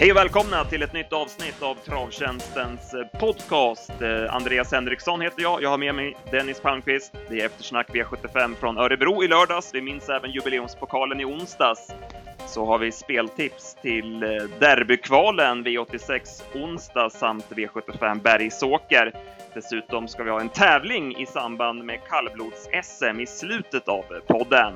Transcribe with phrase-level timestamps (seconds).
[0.00, 3.90] Hej och välkomna till ett nytt avsnitt av Travtjänstens eh, podcast.
[4.02, 5.62] Eh, Andreas Henriksson heter jag.
[5.62, 7.12] Jag har med mig Dennis Palmqvist.
[7.30, 9.70] Det är eftersnack V75 från Örebro i lördags.
[9.74, 11.92] Vi minns även jubileumspokalen i onsdags.
[12.46, 14.28] Så har vi speltips till eh,
[14.60, 19.12] derbykvalen V86 onsdag samt V75 Bergsåker.
[19.54, 24.74] Dessutom ska vi ha en tävling i samband med kallblods-SM i slutet av podden.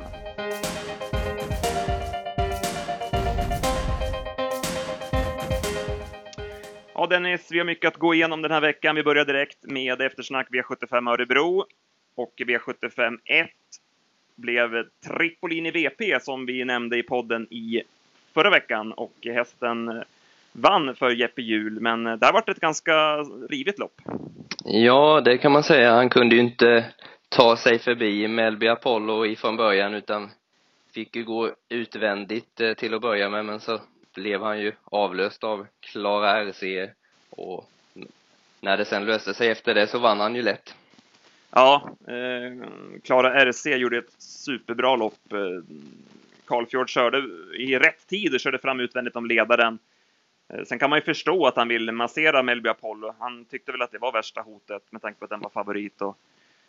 [6.96, 8.96] Ja, Dennis, vi har mycket att gå igenom den här veckan.
[8.96, 11.64] Vi börjar direkt med eftersnack V75 Örebro
[12.14, 13.50] och V75 1
[14.36, 17.82] blev Tripolini VP som vi nämnde i podden i
[18.34, 20.02] förra veckan och hästen eh,
[20.52, 23.16] vann för Jeppe Hjul, men eh, där var det ett ganska
[23.50, 24.00] rivigt lopp.
[24.64, 25.92] Ja, det kan man säga.
[25.92, 26.84] Han kunde ju inte
[27.28, 30.30] ta sig förbi Melby Apollo ifrån början utan
[30.95, 33.80] fick ju gå utvändigt eh, till att börja med, men så
[34.15, 36.90] blev han ju avlöst av Klara RC
[37.30, 37.70] och
[38.60, 40.74] när det sen löste sig efter det så vann han ju lätt.
[41.51, 42.68] Ja, eh,
[43.04, 45.32] Klara eh, RC gjorde ett superbra lopp.
[45.32, 45.76] Eh,
[46.45, 47.18] Karlfjord körde
[47.59, 49.79] i rätt tid och körde fram utvändigt om ledaren.
[50.48, 53.15] Eh, sen kan man ju förstå att han vill massera Melby Apollo.
[53.18, 56.02] Han tyckte väl att det var värsta hotet med tanke på att den var favorit
[56.02, 56.18] och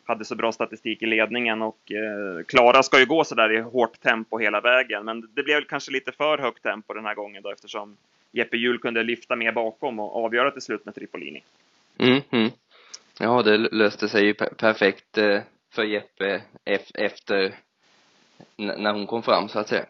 [0.06, 3.62] hade så bra statistik i ledningen och eh, Klara ska ju gå så där i
[3.62, 7.44] hårt tempo hela vägen, men det blev kanske lite för högt tempo den här gången
[7.44, 7.98] då eftersom
[8.32, 11.44] Jeppe Hjul kunde lyfta mer bakom och avgöra till slut med Tripolini.
[11.98, 12.50] Mm, mm.
[13.20, 16.42] Ja, det löste sig ju perfekt eh, för Jeppe
[16.94, 17.56] efter
[18.56, 19.86] när hon kom fram så att säga.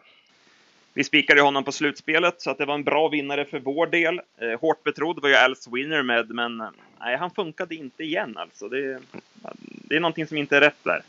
[0.96, 4.20] Vi spikade honom på slutspelet, så att det var en bra vinnare för vår del.
[4.38, 6.62] Eh, hårt betrodd var ju Alice Winner med, men
[7.00, 8.68] nej, han funkade inte igen alltså.
[8.68, 9.00] Det,
[9.60, 11.02] det är någonting som inte är rätt där.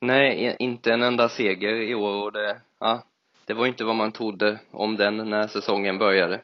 [0.00, 3.04] Nej, inte en enda seger i år och det, ja,
[3.44, 6.40] det var inte vad man trodde om den när säsongen började.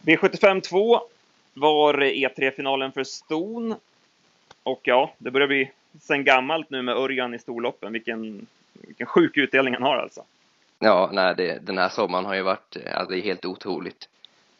[0.00, 1.00] V75 2
[1.54, 3.74] var E3-finalen för Ston.
[4.62, 7.92] Och ja, det börjar bli sen gammalt nu med Örjan i storloppen.
[7.92, 10.24] Vilken, vilken sjuk utdelning han har alltså.
[10.84, 14.08] Ja, nej, det, den här sommaren har ju varit, alltså, helt otroligt.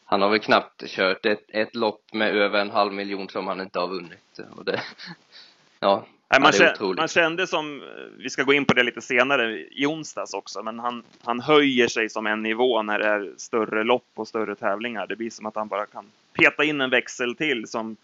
[0.05, 3.61] Han har väl knappt kört ett, ett lopp med över en halv miljon som han
[3.61, 4.39] inte har vunnit.
[4.55, 4.81] Och det,
[5.79, 7.83] ja, Nej, man, ja, kände, man kände som,
[8.17, 11.87] vi ska gå in på det lite senare i onsdags också, men han, han höjer
[11.87, 15.07] sig som en nivå när det är större lopp och större tävlingar.
[15.07, 17.97] Det blir som att han bara kan peta in en växel till som,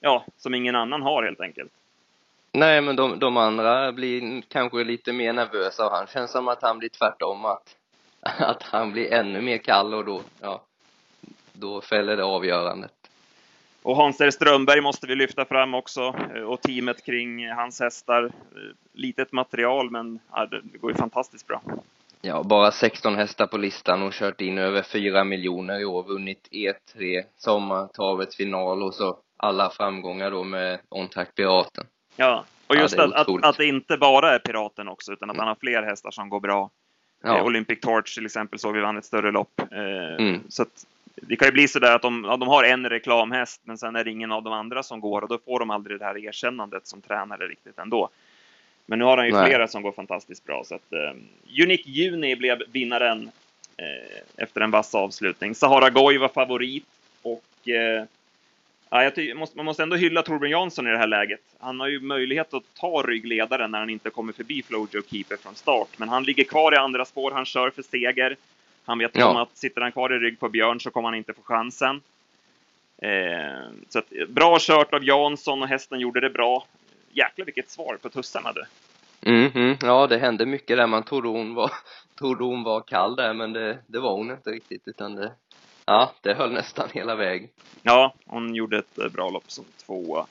[0.00, 1.72] ja, som ingen annan har helt enkelt.
[2.54, 6.62] Nej, men de, de andra blir kanske lite mer nervösa och han känns som att
[6.62, 7.76] han blir tvärtom, att,
[8.20, 10.62] att han blir ännu mer kall och då, ja,
[11.52, 12.92] då fäller det avgörandet.
[13.82, 18.24] Och Hans-R Strömberg måste vi lyfta fram också eh, och teamet kring hans hästar.
[18.24, 18.30] Eh,
[18.92, 21.62] litet material, men ja, det går ju fantastiskt bra.
[22.20, 26.48] Ja, bara 16 hästar på listan och kört in över 4 miljoner i år, vunnit
[26.50, 31.86] E3, sommartravets final och så alla framgångar då med On Track Piraten.
[32.16, 35.36] Ja, och just ja, att, att, att, det inte bara är Piraten också, utan att
[35.36, 36.70] han har fler hästar som går bra.
[37.22, 37.38] Ja.
[37.38, 39.60] Eh, Olympic Torch till exempel såg vi vann ett större lopp.
[39.72, 40.40] Eh, mm.
[40.48, 43.78] Så att det kan ju bli så där att de, de har en reklamhäst, men
[43.78, 46.04] sen är det ingen av de andra som går och då får de aldrig det
[46.04, 48.08] här erkännandet som tränare riktigt ändå.
[48.86, 49.46] Men nu har han ju Nej.
[49.46, 53.30] flera som går fantastiskt bra, så att eh, Unique Juni blev vinnaren
[53.76, 55.54] eh, efter en vass avslutning.
[55.54, 56.86] Sahara Goy var favorit
[57.22, 58.04] och eh,
[58.92, 61.40] ja, måste, man måste ändå hylla Torbjörn Jansson i det här läget.
[61.58, 65.54] Han har ju möjlighet att ta ryggledaren när han inte kommer förbi Flojo Keeper från
[65.54, 68.36] start, men han ligger kvar i andra spår, han kör för seger.
[68.84, 69.26] Han vet ja.
[69.26, 72.00] om att sitter han kvar i rygg på Björn så kommer han inte få chansen.
[73.02, 76.66] Eh, så att, bra kört av Jansson och hästen gjorde det bra.
[77.12, 78.64] Jäklar vilket svar på tussarna du.
[79.30, 80.86] Mm, mm, ja, det hände mycket där.
[80.86, 81.70] Man trodde hon var,
[82.18, 85.32] trodde hon var kall där, men det, det var hon inte riktigt, utan det,
[85.92, 87.48] ja, det höll nästan hela vägen.
[87.82, 90.26] Ja, hon gjorde ett eh, bra lopp som tvåa.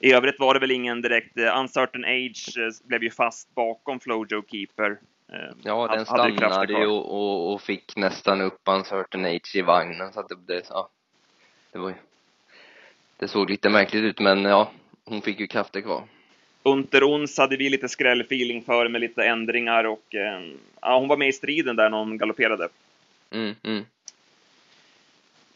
[0.00, 4.00] I övrigt var det väl ingen direkt, uh, Uncertain Age uh, blev ju fast bakom
[4.00, 4.98] Flojo Keeper.
[5.32, 10.12] Eh, ja, den stannade ju och, och, och, fick nästan upp Uncertain Age i vagnen
[10.12, 10.88] så att det, det, ja,
[11.72, 11.94] det var ju,
[13.16, 14.70] det såg lite märkligt ut men ja,
[15.04, 16.02] hon fick ju krafter kvar.
[16.62, 20.42] Unter Ons hade vi lite skrällfeeling för med lite ändringar och eh,
[20.80, 22.68] ja, hon var med i striden där när hon galopperade.
[23.30, 23.84] Mm, mm.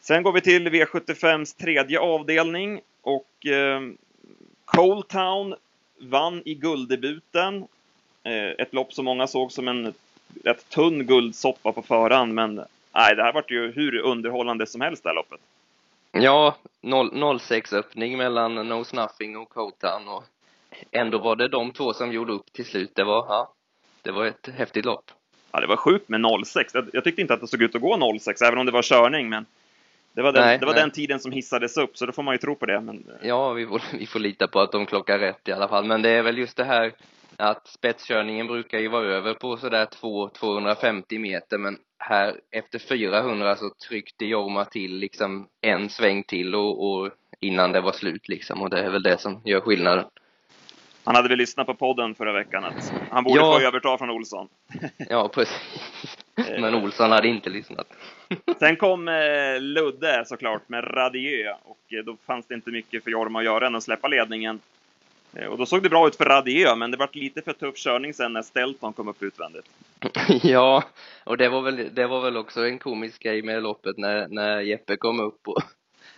[0.07, 3.81] Sen går vi till V75s tredje avdelning och eh,
[4.65, 5.55] Coletown
[5.99, 7.67] vann i gulddebuten
[8.25, 9.93] Eh, ett lopp som många såg som en
[10.43, 12.55] rätt tunn guldsoppa på förhand, men
[12.93, 15.39] nej, det här vart ju hur underhållande som helst det här loppet.
[16.11, 16.55] Ja,
[17.39, 20.23] 06 öppning mellan Nose Nothing och Cotan och
[20.91, 22.91] ändå var det de två som gjorde upp till slut.
[22.95, 23.53] Det var, ja,
[24.01, 25.11] det var ett häftigt lopp.
[25.51, 26.73] Ja, det var sjukt med 06.
[26.73, 28.81] Jag, jag, tyckte inte att det såg ut att gå 06, även om det var
[28.81, 29.45] körning, men
[30.15, 32.33] det var, den, nej, det var den tiden som hissades upp, så då får man
[32.33, 32.81] ju tro på det.
[32.81, 33.07] Men...
[33.21, 35.85] Ja, vi får, vi får lita på att de klockar rätt i alla fall.
[35.85, 36.93] Men det är väl just det här
[37.37, 39.85] att spetskörningen brukar ju vara över på sådär
[40.39, 46.91] 250 meter, men här efter 400 så tryckte Jorma till liksom en sväng till och,
[46.91, 47.09] och
[47.39, 50.05] innan det var slut liksom och det är väl det som gör skillnaden.
[51.05, 53.59] Han hade väl lyssnat på podden förra veckan att han borde ja.
[53.59, 54.47] få överta från Olsson.
[55.09, 56.17] ja, precis.
[56.35, 57.87] Men Olsson hade inte lyssnat.
[58.59, 63.11] Sen kom eh, Ludde såklart med Radieu och eh, då fanns det inte mycket för
[63.11, 64.59] Jorma att göra än att släppa ledningen.
[65.33, 67.75] Eh, och då såg det bra ut för Radieu, men det var lite för tuff
[67.75, 69.65] körning sen när Stelton kom upp utvändigt.
[70.43, 70.83] ja,
[71.23, 74.61] och det var väl, det var väl också en komisk grej med loppet när, när
[74.61, 75.63] Jeppe kom upp och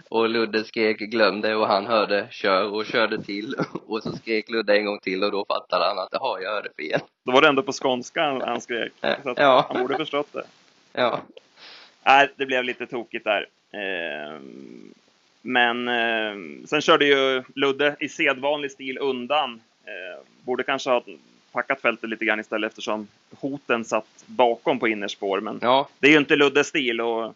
[0.10, 3.56] och Ludde skrek glöm det och han hörde kör och körde till
[3.88, 6.70] och så skrek Ludde en gång till och då fattade han att jaha, jag hörde
[6.78, 7.00] fel.
[7.24, 8.92] Då var det ändå på skånska han, han skrek.
[9.24, 9.66] Så att ja.
[9.70, 10.44] han borde förstått det.
[10.94, 11.22] Ja.
[12.04, 13.48] Nej, det blev lite tokigt där.
[13.72, 14.40] Eh,
[15.42, 19.62] men eh, sen körde ju Ludde i sedvanlig stil undan.
[19.86, 21.04] Eh, borde kanske ha
[21.52, 23.08] packat fältet lite grann istället eftersom
[23.40, 25.40] hoten satt bakom på innerspår.
[25.40, 25.90] Men ja.
[26.00, 27.34] det är ju inte Luddes stil och eh,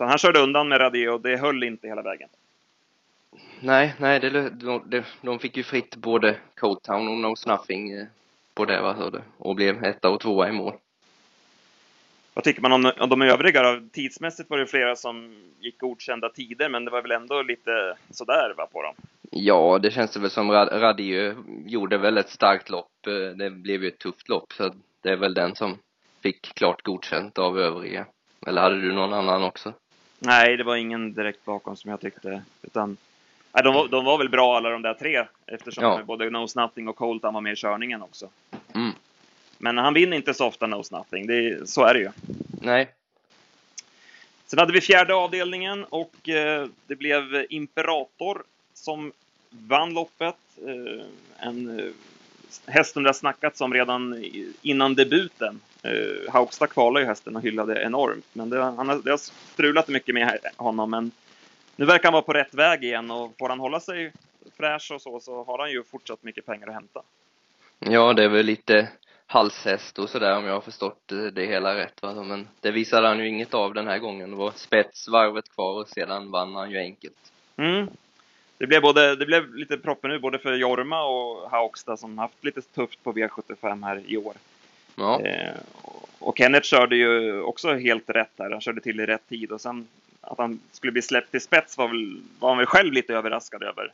[0.00, 2.28] utan han körde undan med Radio och det höll inte hela vägen.
[3.60, 8.06] Nej, nej, det, de, de fick ju fritt både Cold Town och No Snuffing eh,
[8.54, 10.74] på det, vad hörde, och blev etta och tvåa i mål.
[12.34, 13.80] Vad tycker man om, om de övriga då?
[13.92, 18.54] Tidsmässigt var det flera som gick godkända tider, men det var väl ändå lite sådär
[18.56, 18.94] va, på dem?
[19.30, 21.34] Ja, det känns det väl som Radio
[21.66, 23.06] gjorde väl ett starkt lopp.
[23.06, 25.78] Eh, det blev ju ett tufft lopp, så det är väl den som
[26.22, 28.06] fick klart godkänt av övriga.
[28.46, 29.72] Eller hade du någon annan också?
[30.22, 32.42] Nej, det var ingen direkt bakom som jag tyckte.
[32.62, 32.96] Utan,
[33.52, 36.02] nej, de, var, de var väl bra alla de där tre eftersom ja.
[36.04, 38.28] både Knows Nothing och Colton var med i körningen också.
[38.74, 38.92] Mm.
[39.58, 42.10] Men han vinner inte så ofta Knows Nothing, det, så är det ju.
[42.62, 42.88] Nej.
[44.46, 48.42] Sen hade vi fjärde avdelningen och eh, det blev Imperator
[48.74, 49.12] som
[49.50, 50.36] vann loppet.
[50.66, 51.04] Eh,
[51.38, 51.84] en eh,
[52.66, 54.24] hästen det snackats om redan
[54.62, 55.60] innan debuten.
[55.86, 59.20] Uh, Haugstad kvalade ju hästen och hyllade enormt, men det, han har, det har
[59.52, 60.90] strulat mycket med honom.
[60.90, 61.10] Men
[61.76, 64.12] nu verkar han vara på rätt väg igen och får han hålla sig
[64.56, 67.02] fräsch och så, så har han ju fortsatt mycket pengar att hämta.
[67.78, 68.88] Ja, det är väl lite
[69.26, 72.22] halshäst och sådär om jag har förstått det hela rätt va?
[72.22, 74.30] men det visade han ju inget av den här gången.
[74.30, 77.32] Det var spetsvarvet kvar och sedan vann han ju enkelt.
[77.56, 77.88] Mm.
[78.60, 82.44] Det blev, både, det blev lite proppen nu både för Jorma och Haugstad som haft
[82.44, 84.34] lite tufft på V75 här i år.
[84.94, 85.20] Ja.
[85.20, 85.54] Eh,
[86.18, 88.50] och Kenneth körde ju också helt rätt där.
[88.50, 89.88] Han körde till i rätt tid och sen
[90.20, 93.62] att han skulle bli släppt till spets var, väl, var han väl själv lite överraskad
[93.62, 93.92] över.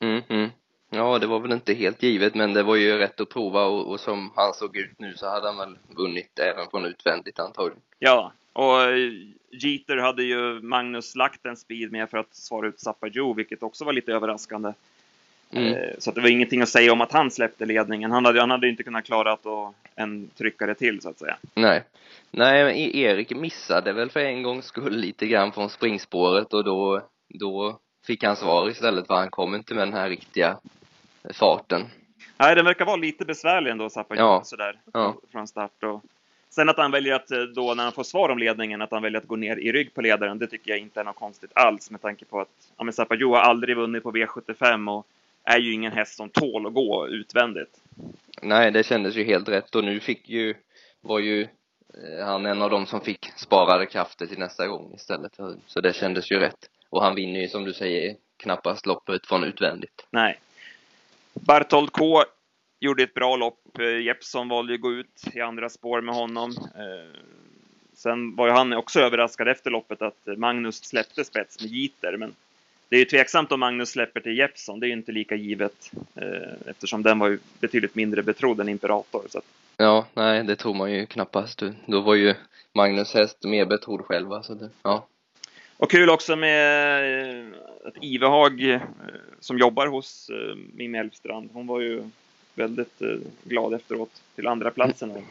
[0.00, 0.50] Mm, mm.
[0.90, 3.90] Ja, det var väl inte helt givet, men det var ju rätt att prova och,
[3.90, 7.82] och som han såg ut nu så hade han väl vunnit även från utvändigt antagligen.
[7.98, 8.80] Ja, och
[9.52, 13.62] Jeter hade ju Magnus lagt en speed med för att svara ut Zappa Joe, vilket
[13.62, 14.72] också var lite överraskande.
[15.50, 15.72] Mm.
[15.74, 18.10] Eh, så det var ingenting att säga om att han släppte ledningen.
[18.10, 19.46] Han hade, han hade inte kunnat klara att
[19.94, 21.36] en tryckare till, så att säga.
[21.54, 21.82] Nej.
[22.30, 26.64] Nej, men e- Erik missade väl för en gångs skull lite grann från springspåret och
[26.64, 30.58] då, då fick han svar istället för han kom inte med den här riktiga
[31.32, 31.82] farten.
[32.38, 34.42] Nej, den verkar vara lite besvärlig ändå, Zappa ja.
[34.44, 35.14] sådär, ja.
[35.32, 35.82] från start.
[35.82, 36.02] Och
[36.54, 39.02] sen att han väljer att eh, då, när han får svar om ledningen, att han
[39.02, 41.50] väljer att gå ner i rygg på ledaren, det tycker jag inte är något konstigt
[41.54, 45.06] alls med tanke på att ja, har aldrig vunnit på V75 och
[45.44, 47.80] är ju ingen häst som tål att gå utvändigt.
[48.42, 50.54] Nej, det kändes ju helt rätt och nu fick ju,
[51.00, 55.38] var ju eh, han en av dem som fick sparade krafter till nästa gång istället.
[55.66, 56.70] Så det kändes ju rätt.
[56.90, 60.06] Och han vinner ju som du säger knappast loppet från utvändigt.
[60.10, 60.40] Nej.
[61.34, 62.22] Bartold K
[62.82, 63.78] gjorde ett bra lopp.
[63.78, 66.50] Eh, Jeppsson valde ju att gå ut i andra spår med honom.
[66.50, 67.20] Eh,
[67.94, 72.34] sen var ju han också överraskad efter loppet att Magnus släppte spets med Jeter, men
[72.88, 74.80] det är ju tveksamt om Magnus släpper till Jeppson.
[74.80, 78.68] Det är ju inte lika givet eh, eftersom den var ju betydligt mindre betrodd än
[78.68, 79.22] Imperator.
[79.28, 79.44] Så att...
[79.76, 81.62] Ja, nej, det tror man ju knappast.
[81.86, 82.34] Då var ju
[82.72, 85.06] Magnus häst mer betrodd själva, så det, ja.
[85.76, 88.80] Och kul också med att Ivehag, eh,
[89.40, 90.30] som jobbar hos
[90.74, 92.04] Mimmi Elfstrand, hon var ju
[92.54, 93.02] väldigt
[93.44, 95.24] glad efteråt till andra platsen.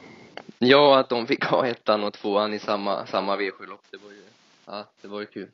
[0.60, 4.22] Ja, att de fick ha ettan och tvåan i samma, samma V7-lopp, det var ju,
[4.66, 5.48] ja, det var ju kul.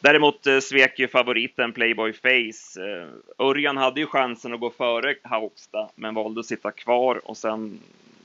[0.00, 2.80] Däremot eh, svek ju favoriten Playboy Face.
[2.86, 7.36] Eh, Örjan hade ju chansen att gå före Haugstad, men valde att sitta kvar och
[7.36, 7.80] sen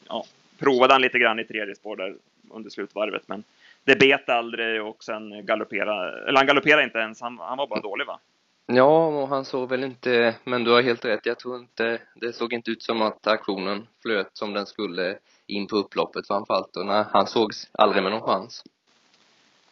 [0.07, 0.25] ja,
[0.57, 2.15] provade han lite grann i tredje spår där
[2.49, 3.43] under slutvarvet, men
[3.83, 7.81] det bet aldrig och sen galopperade, eller han galopperade inte ens, han, han var bara
[7.81, 8.19] dålig va?
[8.67, 12.33] Ja, och han såg väl inte, men du har helt rätt, jag tror inte, det
[12.33, 15.17] såg inte ut som att aktionen flöt som den skulle
[15.47, 18.63] in på upploppet framförallt och nej, han sågs aldrig med någon chans.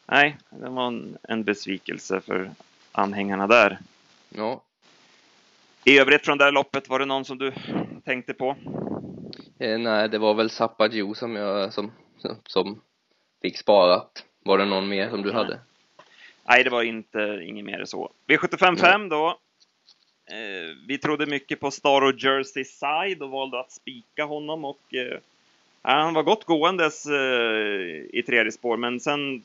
[0.06, 2.52] Nej, det var en, en besvikelse för
[2.92, 3.80] anhängarna där.
[4.30, 4.62] Ja.
[5.84, 7.54] I övrigt från det här loppet, var det någon som du
[8.06, 8.56] tänkte på?
[9.60, 11.92] Eh, nej, det var väl Zappa som jag, som,
[12.46, 12.82] som
[13.42, 14.26] fick sparat.
[14.46, 15.60] Var det någon mer som du hade?
[16.48, 18.12] Nej, det var inte inget mer så.
[18.28, 19.40] V755 då.
[20.26, 24.94] Eh, vi trodde mycket på Star och Jersey Side och valde att spika honom och
[24.94, 25.20] eh,
[25.82, 29.44] han var gott gåendes eh, i tredje spår, men sen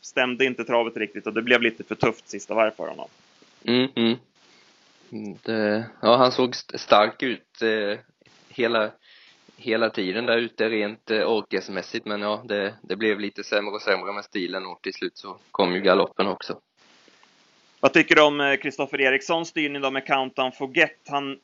[0.00, 3.08] stämde inte travet riktigt och det blev lite för tufft sista varv för honom.
[3.64, 4.16] Mm, mm.
[5.42, 7.98] Det, ja, han såg stark ut eh,
[8.48, 8.90] hela,
[9.56, 13.82] hela tiden där ute rent eh, orkesmässigt, men ja, det, det blev lite sämre och
[13.82, 16.60] sämre med stilen och till slut så kom ju galoppen också.
[17.80, 21.00] Vad tycker du om Kristoffer eh, Erikssons styrning då med Countdown Forget?
[21.08, 21.38] Han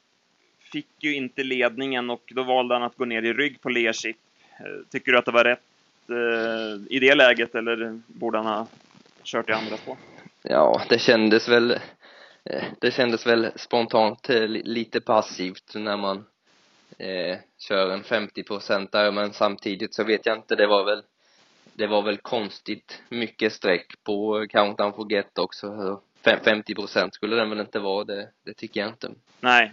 [0.73, 4.17] fick ju inte ledningen och då valde han att gå ner i rygg på Learship.
[4.59, 5.61] Eh, tycker du att det var rätt
[6.09, 8.67] eh, i det läget eller borde han ha
[9.23, 9.97] kört i andra spår?
[10.43, 11.79] Ja, det kändes väl
[12.81, 16.25] det kändes väl spontant lite passivt när man
[16.99, 18.43] eh, kör en 50
[18.91, 21.03] där men samtidigt så vet jag inte, det var väl
[21.75, 27.61] det var väl konstigt mycket streck på Countdown Forget också 50 procent skulle den väl
[27.61, 29.11] inte vara, det, det tycker jag inte.
[29.41, 29.73] Nej.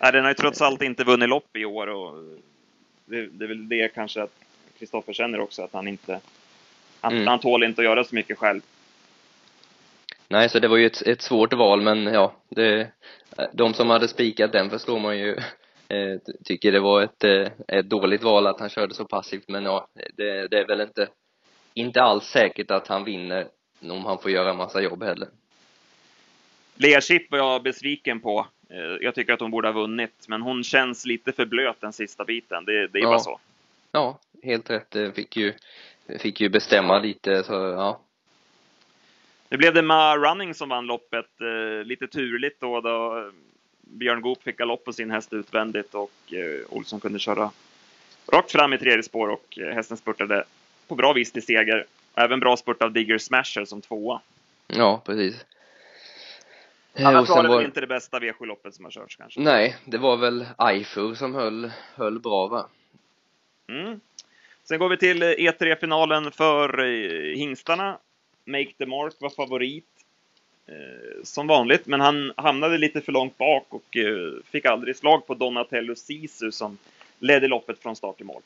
[0.00, 2.38] Nej, den har ju trots allt inte vunnit lopp i år och
[3.04, 4.34] det, det är väl det kanske att
[4.78, 6.20] Kristoffer känner också, att han inte,
[7.00, 7.26] han, mm.
[7.26, 8.60] han tål inte att göra så mycket själv.
[10.28, 12.92] Nej, så det var ju ett, ett svårt val, men ja, det,
[13.52, 15.36] de som hade spikat den förstår man ju
[15.88, 19.64] eh, tycker det var ett, eh, ett dåligt val att han körde så passivt, men
[19.64, 21.08] ja, det, det är väl inte,
[21.74, 23.48] inte alls säkert att han vinner
[23.82, 25.28] om han får göra en massa jobb heller.
[26.74, 28.46] Lea Chip var jag besviken på.
[28.70, 31.92] Eh, jag tycker att hon borde ha vunnit, men hon känns lite för blöt den
[31.92, 32.64] sista biten.
[32.64, 33.08] Det, det är ja.
[33.08, 33.40] bara så.
[33.92, 35.14] Ja, helt rätt.
[35.14, 35.54] Fick ju,
[36.18, 38.00] fick ju bestämma lite, så ja.
[39.48, 41.26] Nu blev det Ma Running som vann loppet.
[41.84, 43.30] Lite turligt då, då
[43.88, 47.50] Björn Goop fick galopp på sin häst utvändigt och eh, Olsson kunde köra
[48.32, 50.44] rakt fram i tredje spår och hästen spurtade
[50.88, 51.86] på bra vis till seger.
[52.14, 54.20] Även bra spurt av Digger Smasher som tvåa.
[54.66, 55.44] Ja, precis.
[56.94, 59.40] Annars var det väl inte det bästa V7-loppet som har körts kanske?
[59.40, 62.68] Nej, det var väl Aifur som höll, höll bra va?
[63.68, 64.00] Mm.
[64.64, 67.98] Sen går vi till E3-finalen för eh, hingstarna.
[68.44, 69.97] Make the Mark var favorit.
[70.68, 75.26] Eh, som vanligt, men han hamnade lite för långt bak och eh, fick aldrig slag
[75.26, 76.78] på Donatello Sisu som
[77.18, 78.42] ledde loppet från start till mål.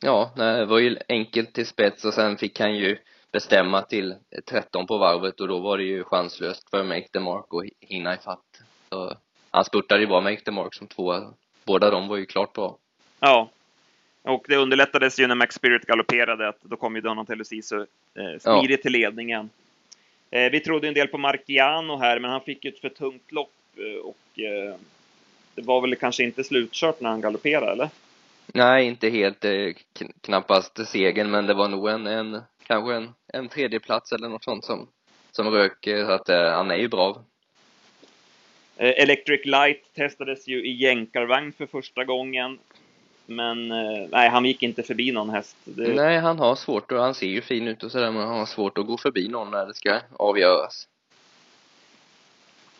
[0.00, 2.98] Ja, det var ju enkelt till spets och sen fick han ju
[3.32, 4.14] bestämma till
[4.50, 8.14] 13 på varvet och då var det ju chanslöst för Make the Mark att hinna
[8.14, 8.62] ifatt.
[8.88, 9.16] Så
[9.50, 11.34] han spurtade ju bra Make the Mark som tvåa.
[11.64, 12.76] Båda de var ju klart bra.
[13.20, 13.50] Ja.
[14.22, 17.76] Och det underlättades ju när Max Spirit galopperade att då kom ju Donatello Sisu
[18.14, 18.82] eh, smidigt ja.
[18.82, 19.50] till ledningen.
[20.30, 23.32] Eh, vi trodde en del på Marciano här, men han fick ju ett för tungt
[23.32, 24.74] lopp eh, och eh,
[25.54, 27.88] det var väl kanske inte slutkört när han galopperade, eller?
[28.46, 29.44] Nej, inte helt,
[30.20, 34.64] knappast segern, men det var nog en, en kanske en, en tredjeplats eller något sånt
[34.64, 34.88] som,
[35.30, 37.24] som rök, så att han är ju bra.
[38.76, 42.58] Electric Light testades ju i jänkarvagn för första gången.
[43.26, 45.56] Men eh, nej, han gick inte förbi någon häst.
[45.64, 45.94] Det...
[45.94, 48.46] Nej, han har svårt och han ser ju fin ut och sådär, men han har
[48.46, 50.88] svårt att gå förbi någon när det ska avgöras.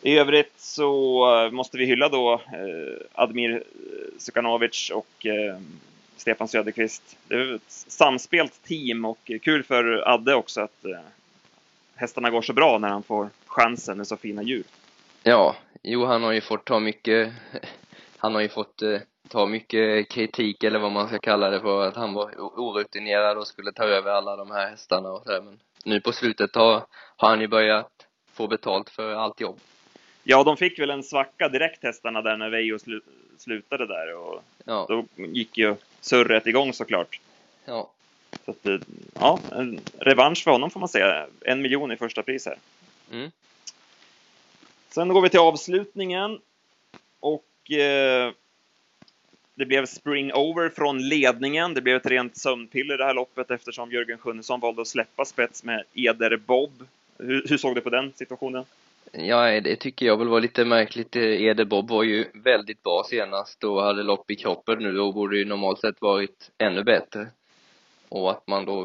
[0.01, 3.63] I övrigt så måste vi hylla då eh, Admir
[4.17, 5.57] Sukanovic och eh,
[6.17, 7.17] Stefan Söderqvist.
[7.27, 10.99] Det är ett samspelt team och kul för Adde också att eh,
[11.95, 14.63] hästarna går så bra när han får chansen med så fina djur.
[15.23, 17.33] Ja, jo han har ju fått ta mycket,
[18.17, 21.87] han har ju fått eh, ta mycket kritik eller vad man ska kalla det för
[21.87, 25.59] att han var orutinerad och skulle ta över alla de här hästarna och sådär men
[25.85, 26.85] nu på slutet har,
[27.17, 27.91] har han ju börjat
[28.33, 29.59] få betalt för allt jobb.
[30.23, 33.01] Ja, de fick väl en svacka direkt hästarna där när Veijo slu
[33.37, 34.85] slutade där och ja.
[34.89, 37.19] då gick ju surret igång såklart.
[37.65, 37.91] Ja.
[38.45, 38.81] Så att,
[39.13, 41.27] ja, en revansch för honom får man säga.
[41.41, 42.57] En miljon i första pris här.
[43.11, 43.31] Mm.
[44.89, 46.39] Sen går vi till avslutningen.
[47.19, 48.33] Och eh,
[49.57, 51.73] det blev spring over från ledningen.
[51.73, 55.63] Det blev ett rent sömnpiller det här loppet eftersom Jörgen Sjunnesson valde att släppa spets
[55.63, 56.87] med Eder Bob.
[57.17, 58.65] Hur, hur såg du på den situationen?
[59.11, 61.15] Ja, det tycker jag väl var lite märkligt.
[61.15, 64.91] Eder Bob var ju väldigt bra senast och hade lopp i kroppen nu.
[64.91, 67.27] Då borde ju normalt sett varit ännu bättre.
[68.09, 68.81] Och att man då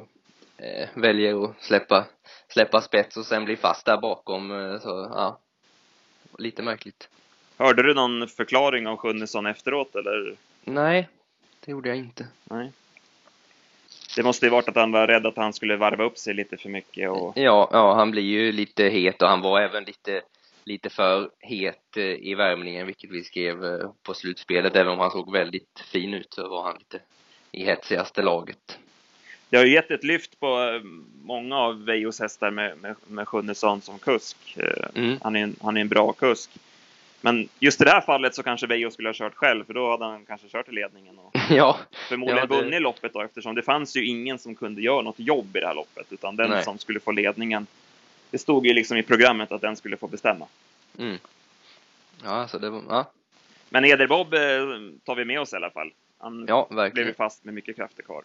[0.57, 2.07] eh, väljer att släppa,
[2.49, 5.39] släppa spets och sen bli fast där bakom, eh, så ja.
[6.39, 7.09] lite märkligt.
[7.57, 10.37] Hörde du någon förklaring av Sjunnesson efteråt eller?
[10.65, 11.09] Nej,
[11.65, 12.27] det gjorde jag inte.
[12.45, 12.73] Nej.
[14.17, 16.57] Det måste ju varit att han var rädd att han skulle varva upp sig lite
[16.57, 17.33] för mycket och...
[17.37, 20.23] Ja, ja, han blir ju lite het och han var även lite,
[20.65, 24.77] lite för het eh, i värmningen, vilket vi skrev eh, på slutspelet.
[24.77, 27.01] Även om han såg väldigt fin ut så var han lite
[27.53, 28.79] i hetsigaste laget.
[29.49, 30.81] Det har ju gett ett lyft på eh,
[31.23, 34.59] många av Vejos hästar med, med, med Sjunnesson som kusk.
[34.95, 35.19] Mm.
[35.23, 36.51] Han, är en, han är en bra kusk.
[37.25, 39.91] Men just i det här fallet så kanske Veijo skulle ha kört själv, för då
[39.91, 42.63] hade han kanske kört i ledningen och ja, förmodligen ja, det...
[42.63, 45.67] vunnit loppet då, eftersom det fanns ju ingen som kunde göra något jobb i det
[45.67, 46.65] här loppet, utan den Nej.
[46.65, 47.67] som skulle få ledningen,
[48.31, 50.47] det stod ju liksom i programmet att den skulle få bestämma.
[50.99, 51.19] Mm.
[52.25, 53.11] Ja, så det var, ja.
[53.69, 54.41] Men Ederbob eh,
[55.05, 55.93] tar vi med oss i alla fall.
[56.19, 57.07] Han ja, verkligen.
[57.07, 58.23] blev fast med mycket krafter kvar.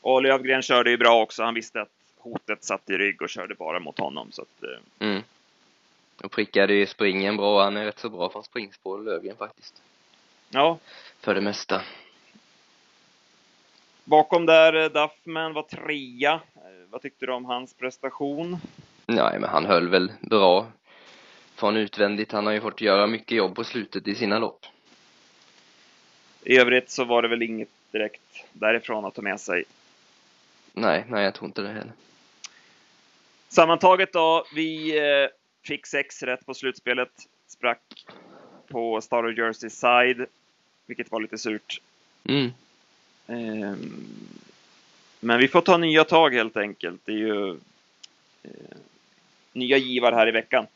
[0.00, 1.42] Och Lövgren körde ju bra också.
[1.42, 4.32] Han visste att hotet satt i rygg och körde bara mot honom.
[4.32, 5.22] Så att, eh, mm.
[6.24, 7.64] Och prickade ju springen bra.
[7.64, 9.82] Han är rätt så bra från springspår, Löfgren faktiskt.
[10.50, 10.78] Ja.
[11.20, 11.82] För det mesta.
[14.04, 16.32] Bakom där, eh, Duffman var trea.
[16.32, 18.58] Eh, vad tyckte du om hans prestation?
[19.06, 20.66] Nej, men han höll väl bra
[21.54, 22.32] från utvändigt.
[22.32, 24.66] Han har ju fått göra mycket jobb på slutet i sina lopp.
[26.44, 29.64] I övrigt så var det väl inget direkt därifrån att ta med sig.
[30.72, 31.92] Nej, nej, jag tror inte det heller.
[33.48, 35.28] Sammantaget då, vi eh,
[35.68, 37.10] Fick sex rätt på slutspelet.
[37.46, 37.82] Sprack
[38.68, 40.26] på Star of Jersey side,
[40.86, 41.80] vilket var lite surt.
[42.24, 42.52] Mm.
[43.26, 44.06] Um,
[45.20, 47.00] men vi får ta nya tag helt enkelt.
[47.04, 47.58] Det är ju uh,
[49.52, 50.66] nya givar här i veckan.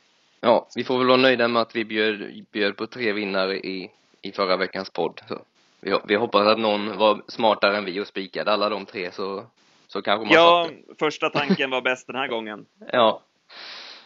[0.40, 3.90] Ja, vi får väl vara nöjda med att vi bjöd, bjöd på tre vinnare i,
[4.22, 5.20] i förra veckans podd.
[5.28, 5.38] Så
[5.80, 9.46] vi, vi hoppas att någon var smartare än vi och spikade alla de tre så,
[9.86, 12.66] så kanske man Ja, första tanken var bäst den här gången.
[12.92, 13.22] Ja.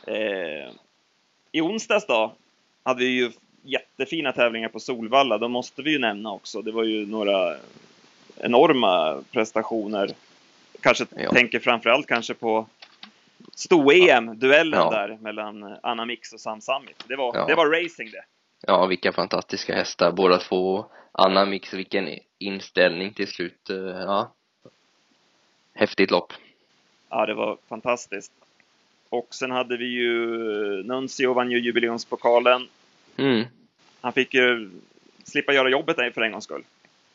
[0.06, 0.70] Eh,
[1.52, 2.34] I onsdags då
[2.82, 3.30] hade vi ju
[3.62, 5.38] jättefina tävlingar på Solvalla.
[5.38, 6.62] De måste vi ju nämna också.
[6.62, 7.56] Det var ju några
[8.36, 10.10] enorma prestationer.
[10.80, 11.32] Kanske ja.
[11.32, 12.66] tänker framförallt kanske på
[13.54, 14.90] sto-EM, duellen ja.
[14.90, 17.04] där mellan Anna Mix och Sam Summit.
[17.08, 17.46] Det var, ja.
[17.46, 18.24] det var racing det.
[18.66, 20.86] Ja, vilka fantastiska hästar båda två.
[21.12, 23.70] Anna Mix, vilken inställning till slut.
[23.70, 24.32] Eh, ja.
[25.74, 26.32] Häftigt lopp.
[27.08, 28.32] Ja, det var fantastiskt.
[29.16, 30.18] Och sen hade vi ju
[30.82, 32.68] Nuncio vann ju jubileumspokalen.
[33.16, 33.44] Mm.
[34.00, 34.70] Han fick ju
[35.24, 36.64] slippa göra jobbet för en gångs skull.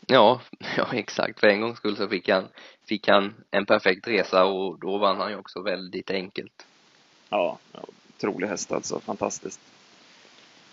[0.07, 0.41] Ja,
[0.77, 1.39] ja exakt.
[1.39, 2.47] För en gångs skull så fick han,
[2.87, 6.65] fick han en perfekt resa och då vann han ju också väldigt enkelt.
[7.29, 7.57] Ja,
[8.17, 8.99] otrolig häst alltså.
[8.99, 9.59] Fantastiskt.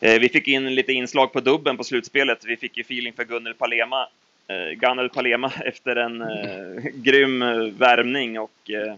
[0.01, 2.45] Eh, vi fick in lite inslag på dubben på slutspelet.
[2.45, 4.09] Vi fick ju feeling för Gunnel Palema,
[4.49, 7.41] eh, Gunnel Palema efter en eh, grym
[7.79, 8.97] värmning och eh,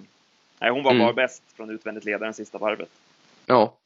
[0.60, 1.02] Nej, hon var mm.
[1.04, 2.90] bara bäst från utvändigt ledaren sista varvet.
[3.46, 3.76] Ja.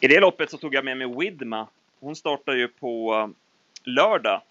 [0.00, 1.66] I det loppet så tog jag med mig Widma.
[2.00, 3.28] Hon startar ju på uh,
[3.84, 4.42] lördag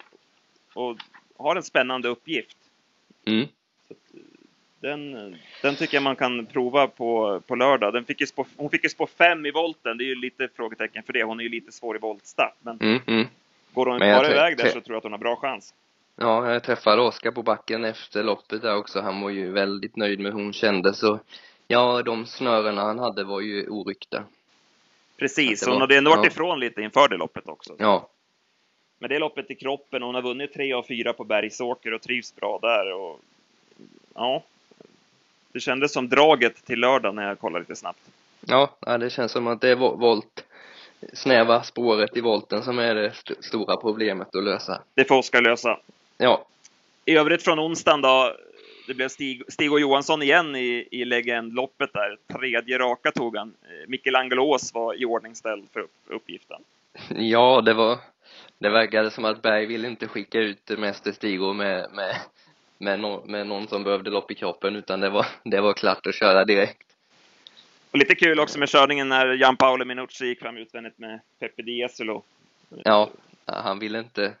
[0.74, 0.96] och
[1.36, 2.56] har en spännande uppgift.
[3.24, 3.40] Mm.
[3.40, 3.46] Uh,
[4.80, 7.92] den, den tycker jag man kan prova på, på lördag.
[7.92, 9.98] Den fick ju spå, hon fick ju spå fem i volten.
[9.98, 11.22] Det är ju lite frågetecken för det.
[11.22, 12.56] Hon är ju lite svår i voltstart.
[12.60, 13.26] Men mm, mm.
[13.72, 15.74] går hon bara iväg där så tror jag att hon har bra chans.
[16.22, 19.00] Ja, jag träffade Oskar på backen efter loppet där också.
[19.00, 21.20] Han var ju väldigt nöjd med hur hon kände så
[21.68, 24.24] ja, de snörena han hade var ju oryckta.
[25.16, 26.30] Precis, hon hade ändå varit ja.
[26.30, 27.76] ifrån lite inför det loppet också.
[27.78, 28.08] Ja.
[28.98, 32.36] Med det loppet i kroppen, hon har vunnit tre av fyra på Bergsåker och trivs
[32.36, 33.20] bra där och
[34.14, 34.42] ja,
[35.52, 38.00] det kändes som draget till lördag när jag kollade lite snabbt.
[38.40, 40.44] Ja, det känns som att det är volt
[41.12, 44.82] snäva spåret i volten som är det st stora problemet att lösa.
[44.94, 45.78] Det får Oskar lösa.
[46.22, 46.44] Ja.
[47.04, 48.36] I övrigt från onsdagen då,
[48.86, 52.16] det blev Stig, Stig och Johansson igen i, i legendloppet där.
[52.38, 53.54] Tredje raka tog han.
[53.86, 56.62] Michelangelo Ås var i ordningställd för upp, uppgiften.
[57.08, 57.98] Ja, det var,
[58.58, 62.16] det verkade som att Berg ville inte skicka ut Mäster Stig med, med,
[62.78, 66.06] med, no, med någon som behövde lopp i kroppen, utan det var, det var klart
[66.06, 66.86] att köra direkt.
[67.90, 71.62] Och lite kul också med körningen när Jan Paolo Minucci gick fram utvändigt med Peppe
[71.62, 72.22] Dieselo.
[72.84, 73.10] Ja,
[73.46, 74.32] han ville inte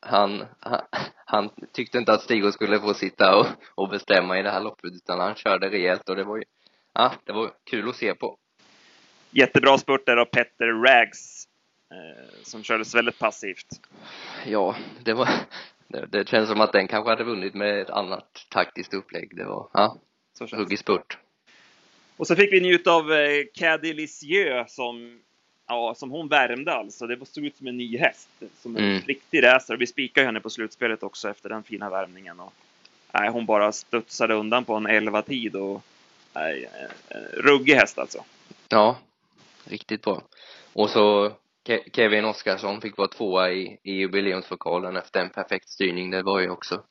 [0.00, 0.80] han, han,
[1.24, 4.92] han tyckte inte att Stig skulle få sitta och, och bestämma i det här loppet
[4.92, 6.44] utan han körde rejält och det var ju,
[6.92, 8.38] ja, det var kul att se på.
[9.30, 11.44] Jättebra spurt där av Petter Rags
[11.90, 13.66] eh, som kördes väldigt passivt.
[14.46, 15.28] Ja, det var,
[15.88, 19.36] det, det känns som att den kanske hade vunnit med ett annat taktiskt upplägg.
[19.36, 19.98] Det var, ja,
[20.40, 21.18] ruggig spurt.
[22.16, 25.20] Och så fick vi njuta av eh, Caddy Lisieux som
[25.68, 27.06] ja, som hon värmde alltså.
[27.06, 28.28] Det såg ut som en ny häst,
[28.60, 29.00] som en mm.
[29.00, 29.76] riktig racer.
[29.76, 32.40] Vi spikade henne på slutspelet också efter den fina värmningen.
[32.40, 32.52] Och,
[33.12, 35.82] nej, hon bara studsade undan på en 11 tid och
[36.32, 36.68] nej,
[37.32, 38.24] ruggig häst alltså.
[38.68, 38.98] Ja,
[39.64, 40.22] riktigt bra.
[40.72, 41.32] Och så
[41.66, 46.10] Ke Kevin Oskarsson fick vara tvåa i, i jubileumspokalen efter en perfekt styrning.
[46.10, 46.82] Det var ju också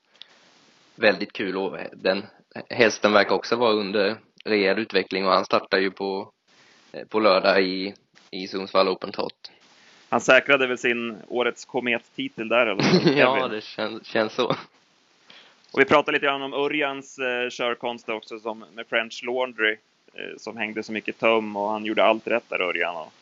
[0.95, 2.25] väldigt kul och den
[2.69, 6.31] hästen verkar också vara under rejäl utveckling och han startar ju på,
[7.09, 7.95] på lördag i,
[8.31, 9.51] i Sundsvall Open Trot.
[10.09, 13.17] Han säkrade väl sin årets komettitel där eller?
[13.19, 14.55] ja, det känns, känns så.
[15.71, 19.77] Och vi pratade lite grann om Örjans eh, körkonst också som med French Laundry
[20.13, 22.95] eh, som hängde så mycket tum och han gjorde allt rätt där Örjan.
[22.95, 23.13] Och...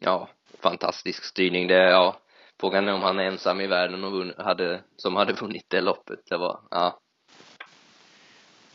[0.00, 0.28] Ja,
[0.62, 1.66] fantastisk styrning.
[1.66, 2.16] Det, ja,
[2.60, 6.20] frågan är om han är ensam i världen och hade, som hade vunnit det loppet.
[6.28, 7.00] Det var, ja.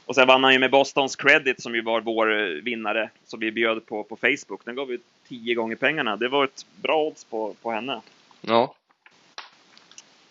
[0.06, 3.39] Och sen vann han ju med Bostons Credit som ju var vår eh, vinnare som
[3.39, 4.65] vi bjöd på på Facebook.
[4.65, 6.15] Den gav vi tio gånger pengarna.
[6.15, 8.02] Det var ett bra odds på, på henne.
[8.41, 8.76] Ja.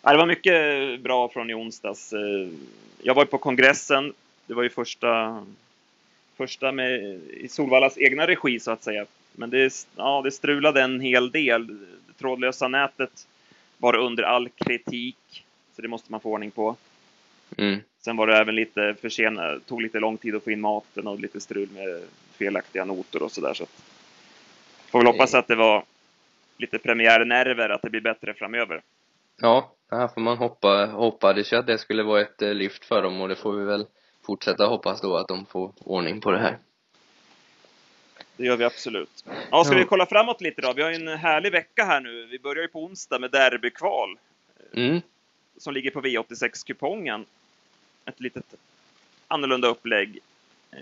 [0.02, 0.12] ja.
[0.12, 2.12] Det var mycket bra från i onsdags.
[2.12, 2.48] Eh,
[3.02, 4.12] jag var på kongressen.
[4.46, 5.44] Det var ju första,
[6.36, 9.06] första med, i Solvallas egna regi så att säga.
[9.32, 11.66] Men det, ja, det strulade en hel del.
[11.66, 13.26] Det trådlösa nätet
[13.78, 15.44] var under all kritik,
[15.76, 16.76] så det måste man få ordning på.
[17.56, 17.80] Mm.
[18.04, 21.20] Sen var det även lite försenat, tog lite lång tid att få in maten och
[21.20, 23.54] lite strul med felaktiga noter och sådär.
[23.54, 23.66] Så
[24.90, 25.84] får väl hoppas att det var
[26.58, 28.82] lite premiärnerver, att det blir bättre framöver.
[29.40, 33.02] Ja, här får man hoppa, hoppades ju att det skulle vara ett eh, lyft för
[33.02, 33.86] dem och det får vi väl
[34.26, 36.58] fortsätta hoppas då att de får ordning på det här.
[38.36, 39.24] Det gör vi absolut.
[39.50, 40.72] Ja, ska vi kolla framåt lite då?
[40.72, 42.26] Vi har ju en härlig vecka här nu.
[42.26, 44.18] Vi börjar ju på onsdag med derbykval.
[44.74, 45.00] Mm.
[45.56, 47.24] Som ligger på V86-kupongen.
[48.06, 48.54] Ett litet
[49.28, 50.18] annorlunda upplägg.
[50.70, 50.78] Eh,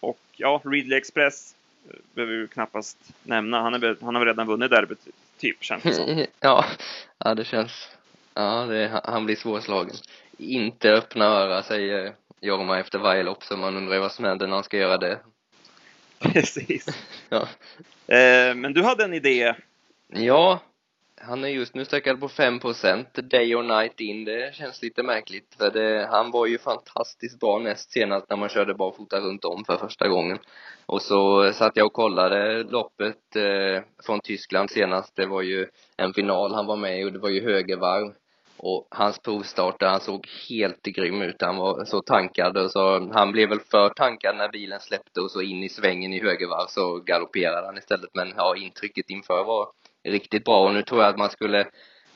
[0.00, 1.54] och ja, Readly Express
[1.90, 3.60] eh, behöver vi knappast nämna.
[3.60, 6.26] Han, är, han har redan vunnit derbyt, typ, känns det som.
[6.40, 6.64] Ja,
[7.18, 7.88] ja det känns...
[8.34, 9.96] Ja, det, han blir svårslagen.
[10.38, 14.54] Inte öppna öra, säger Jorma efter varje lopp, så man undrar vad som händer när
[14.54, 15.18] han ska göra det.
[16.18, 16.86] Precis.
[17.28, 17.48] ja.
[18.14, 19.54] Eh, men du hade en idé.
[20.08, 20.60] Ja,
[21.20, 24.24] han är just nu stackad på 5% day or night in.
[24.24, 28.48] Det känns lite märkligt för det, han var ju fantastiskt bra näst senast när man
[28.48, 30.38] körde barfota runt om för första gången.
[30.86, 35.16] Och så satt jag och kollade loppet eh, från Tyskland senast.
[35.16, 38.12] Det var ju en final han var med i och det var ju högervarv.
[38.60, 41.42] Och hans provstarter, han såg helt grym ut.
[41.42, 45.30] Han var så tankad och så, han blev väl för tankad när bilen släppte och
[45.30, 48.10] så in i svängen i högervarv så galopperade han istället.
[48.14, 49.68] Men ja, intrycket inför var
[50.10, 51.66] riktigt bra och nu tror jag att man skulle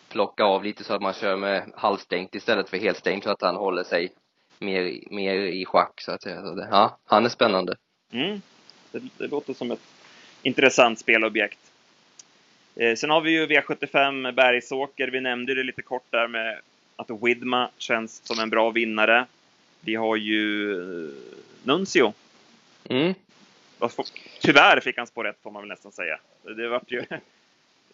[0.09, 3.57] plocka av lite så att man kör med halvstängt istället för helstängt så att han
[3.57, 4.13] håller sig
[4.59, 6.43] mer, mer i schack så att säga.
[6.43, 7.77] Så det, ja, han är spännande.
[8.13, 8.43] Mm.
[8.93, 9.81] Det, det låter som ett
[10.43, 11.59] intressant spelobjekt.
[12.77, 15.09] Eh, sen har vi ju V75 Bergsåker.
[15.09, 16.61] Vi nämnde det lite kort där med
[16.97, 19.27] att Widma känns som en bra vinnare.
[19.81, 21.15] Vi har ju eh,
[21.63, 22.13] Nuncio.
[22.89, 23.15] Mm.
[24.41, 26.19] Tyvärr fick han spår rätt får man väl nästan säga.
[26.57, 27.05] Det vart ju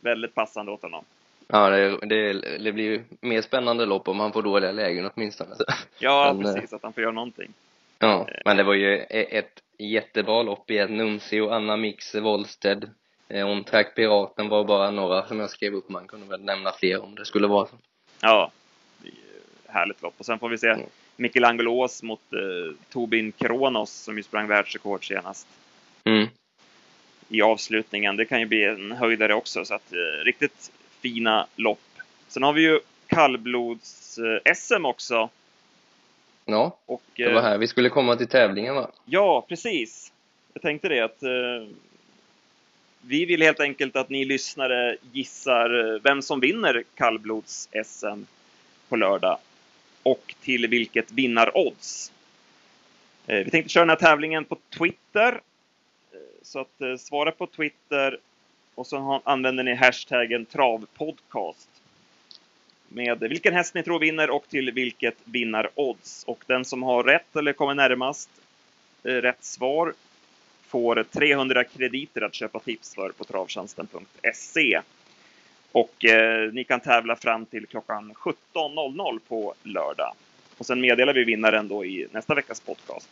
[0.01, 1.05] väldigt passande åt honom.
[1.47, 5.55] Ja, det, det, det blir ju mer spännande lopp om han får dåliga lägen åtminstone.
[5.99, 6.73] Ja, men, precis.
[6.73, 7.53] Att han får göra någonting.
[7.99, 12.91] Ja, men det var ju e- ett jättebra lopp i ett Nuncio, Anna Mix, Wollsted,
[13.29, 15.89] Eh, On Track Piraten var bara några som jag skrev upp.
[15.89, 17.77] Man kunde väl nämna fler om det skulle vara så.
[18.21, 18.51] Ja,
[19.67, 20.15] härligt lopp.
[20.19, 20.77] Och sen får vi se.
[21.17, 25.47] Michelangelo mot eh, Tobin Kronos som ju sprang världsrekord senast.
[26.05, 26.29] Mm.
[27.29, 28.17] I avslutningen.
[28.17, 31.81] Det kan ju bli en höjdare också, så att eh, riktigt fina lopp.
[32.29, 35.29] Sen har vi ju kallblods-SM också.
[36.45, 38.91] Ja, och, det var eh, här vi skulle komma till tävlingen va?
[39.05, 40.13] Ja, precis.
[40.53, 41.69] Jag tänkte det att eh,
[43.01, 48.27] vi vill helt enkelt att ni lyssnare gissar eh, vem som vinner kallblods-SM
[48.89, 49.39] på lördag
[50.03, 52.13] och till vilket vinnarodds.
[53.27, 55.41] Eh, vi tänkte köra den här tävlingen på Twitter.
[56.49, 58.19] Så att eh, svara på Twitter
[58.75, 61.69] och så använder ni hashtaggen travpodcast
[62.89, 66.25] med vilken häst ni tror vinner och till vilket vinnarodds.
[66.25, 68.31] Och den som har rätt eller kommer närmast
[69.05, 69.95] eh, rätt svar
[70.67, 74.81] får 300 krediter att köpa tips för på travtjänsten.se.
[75.73, 80.15] Och eh, ni kan tävla fram till klockan 17.00 på lördag.
[80.59, 83.09] Och sen meddelar vi vinnaren då i nästa veckas podcast.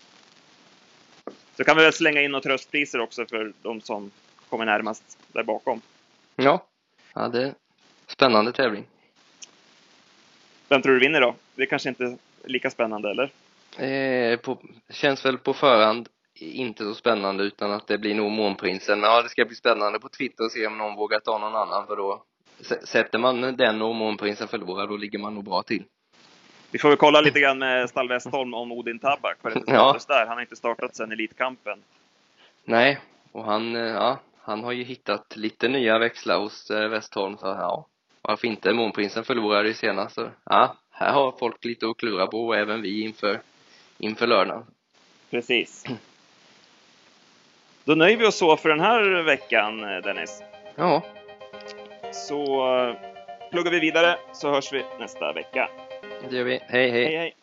[1.57, 4.11] Så kan vi väl slänga in några tröstpriser också för de som
[4.49, 5.81] kommer närmast där bakom.
[6.37, 6.67] Ja,
[7.15, 7.55] ja det är
[8.07, 8.85] spännande tävling.
[10.69, 11.35] Vem tror du vinner då?
[11.55, 13.31] Det är kanske inte är lika spännande, eller?
[13.85, 14.59] Eh, på,
[14.91, 16.09] känns väl på förhand
[16.41, 19.01] inte så spännande utan att det blir nog Månprinsen.
[19.01, 21.87] Ja, det ska bli spännande på Twitter och se om någon vågar ta någon annan
[21.87, 22.25] för då
[22.85, 25.85] sätter man den och Månprinsen förlorar, då ligger man nog bra till.
[26.71, 29.75] Vi får väl kolla lite grann med Stall Westholm om Odin Tabak, vad det är
[29.75, 29.99] ja.
[30.09, 30.27] där.
[30.27, 31.79] Han har inte startat sedan Elitkampen.
[32.65, 32.99] Nej,
[33.33, 37.47] och han, eh, ja, han har ju hittat lite nya växlar hos eh, Westholm, så
[37.47, 37.87] ja,
[38.23, 38.73] varför inte?
[38.73, 42.83] Månprinsen förlorade ju senast, så ja, här har folk lite att klura på, och även
[42.83, 43.41] vi inför,
[43.99, 44.67] inför lördagen.
[45.31, 45.85] Precis.
[47.85, 50.43] Då nöjer vi oss så för den här veckan, eh, Dennis.
[50.77, 51.03] Ja.
[52.13, 52.57] Så
[53.51, 55.69] pluggar vi vidare, så hörs vi nästa vecka.
[56.21, 56.61] Det gör vi.
[56.67, 57.05] Hej, hej.
[57.05, 57.35] hej, hej.